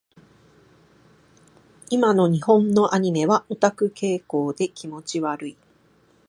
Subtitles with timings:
[1.91, 5.57] 今の日本のアニメはオタク傾向で気持ち悪い。